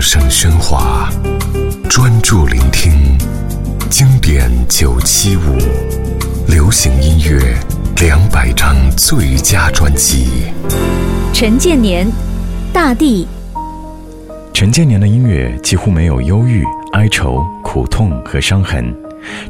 [0.00, 1.10] 声喧哗，
[1.88, 3.18] 专注聆听
[3.90, 5.58] 经典九七五，
[6.48, 7.54] 流行音乐
[8.00, 10.44] 两百张最佳专辑。
[11.34, 12.06] 陈建年，
[12.72, 13.28] 《大地》。
[14.54, 16.64] 陈建年的音乐几乎没有忧郁、
[16.94, 18.94] 哀愁、苦痛和伤痕，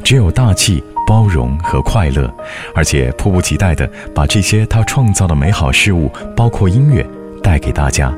[0.03, 2.29] 只有大气、包容和快乐，
[2.75, 7.07] 而且迫不及待地把这些他创造的美好事物，包括音乐，
[7.41, 8.13] 带给大家。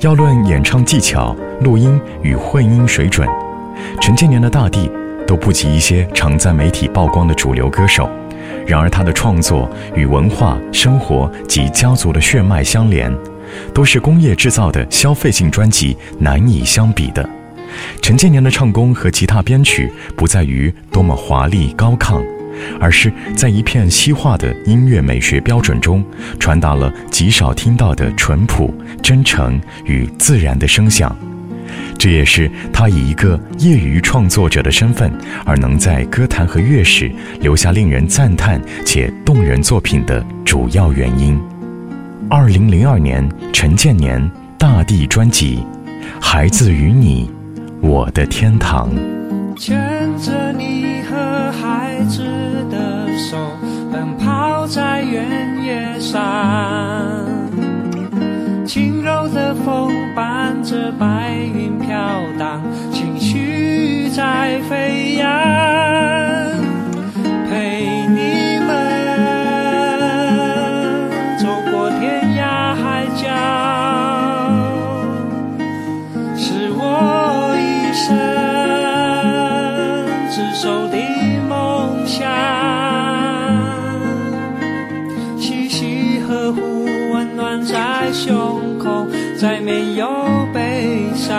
[0.00, 3.28] 要论演唱技巧、录音与混音水准，
[4.00, 4.88] 陈建年的《大地》
[5.26, 8.08] 都不及一些常在媒体曝光的主流歌手。
[8.66, 13.12] 然而，他的创作与文化、生活及家族的血脉相连，
[13.74, 17.28] 都是工业制造的消费性专辑难以相比的。
[18.00, 22.22] 陈建年的唱功和吉他编曲不在于多么华丽高亢。
[22.80, 26.04] 而是在一片西化的音乐美学标准中，
[26.38, 31.14] 传达了极少听到的淳朴、真诚与自然的声响。
[31.96, 35.12] 这也是他以一个业余创作者的身份，
[35.44, 41.38] 而能在歌坛和乐史留下令人赞叹且动人作品的主要原因。
[42.28, 44.20] 二零零二年，陈建年
[44.56, 45.64] 《大地》专辑，
[46.20, 47.30] 《孩子与你，
[47.80, 48.90] 我的天堂》。
[49.56, 49.78] 牵
[50.18, 50.49] 着
[53.30, 53.36] 手，
[53.92, 56.20] 奔跑在原野上，
[58.66, 61.96] 轻柔的风伴着白云飘
[62.36, 65.09] 荡，情绪在飞
[89.40, 90.06] 再没有
[90.52, 91.34] 悲伤，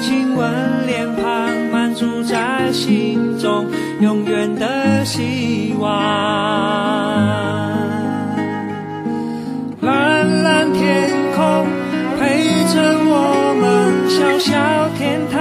[0.00, 3.64] 亲吻脸庞，满足在心中，
[4.00, 5.88] 永远的希望。
[9.82, 11.68] 蓝蓝天空
[12.18, 12.42] 陪
[12.74, 14.58] 着我们，小小
[14.98, 15.37] 天堂。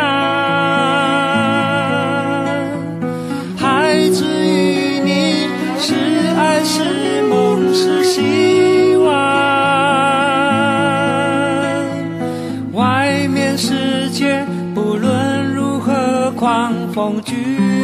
[16.97, 17.76] 狂风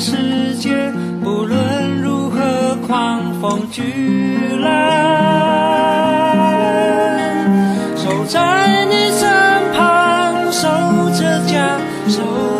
[0.00, 0.90] 世界
[1.22, 3.82] 不论如何狂风巨
[4.56, 4.70] 浪
[7.94, 9.28] 守在你身
[9.74, 10.68] 旁守
[11.10, 11.78] 着家
[12.08, 12.59] 守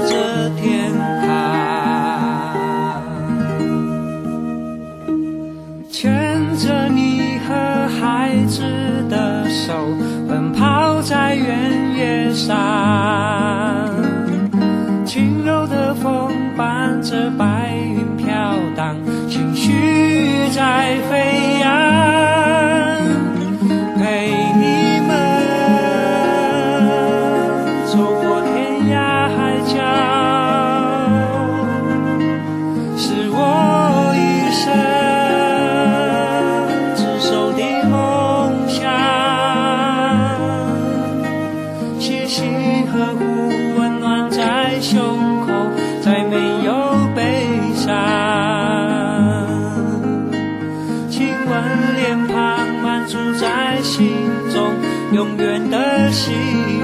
[53.90, 54.08] 心
[54.52, 54.72] 中
[55.12, 56.30] 永远的希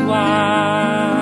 [0.09, 1.16] 望。